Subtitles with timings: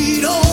[0.00, 0.49] don't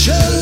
[0.00, 0.39] Teacher